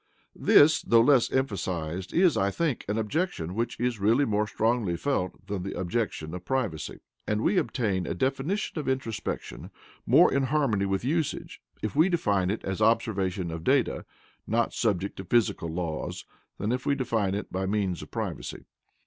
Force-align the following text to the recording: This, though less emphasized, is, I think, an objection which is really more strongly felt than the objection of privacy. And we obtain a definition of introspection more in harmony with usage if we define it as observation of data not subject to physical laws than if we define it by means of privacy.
This, 0.35 0.81
though 0.81 1.01
less 1.01 1.31
emphasized, 1.31 2.11
is, 2.11 2.35
I 2.35 2.49
think, 2.49 2.85
an 2.87 2.97
objection 2.97 3.53
which 3.53 3.79
is 3.79 3.99
really 3.99 4.25
more 4.25 4.47
strongly 4.47 4.97
felt 4.97 5.45
than 5.45 5.61
the 5.61 5.77
objection 5.79 6.33
of 6.33 6.43
privacy. 6.43 7.01
And 7.27 7.41
we 7.43 7.59
obtain 7.59 8.07
a 8.07 8.15
definition 8.15 8.79
of 8.79 8.89
introspection 8.89 9.69
more 10.07 10.33
in 10.33 10.45
harmony 10.45 10.87
with 10.87 11.05
usage 11.05 11.61
if 11.83 11.95
we 11.95 12.09
define 12.09 12.49
it 12.49 12.63
as 12.63 12.81
observation 12.81 13.51
of 13.51 13.63
data 13.63 14.03
not 14.47 14.73
subject 14.73 15.17
to 15.17 15.23
physical 15.23 15.69
laws 15.69 16.25
than 16.57 16.71
if 16.71 16.83
we 16.83 16.95
define 16.95 17.35
it 17.35 17.51
by 17.51 17.67
means 17.67 18.01
of 18.01 18.09
privacy. 18.09 18.65